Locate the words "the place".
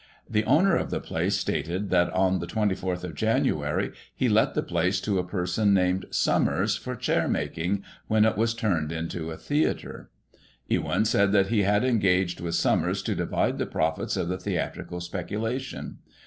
0.89-1.35, 4.55-4.99